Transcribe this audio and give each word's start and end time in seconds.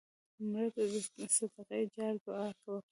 مړه 0.51 0.67
ته 0.75 0.81
د 1.17 1.19
صدقې 1.35 1.81
جار 1.95 2.13
دعا 2.25 2.45
وکړه 2.51 2.77